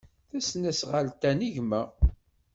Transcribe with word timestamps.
Tasnasɣalt-a 0.29 1.31
n 1.37 1.41
gma. 1.55 1.81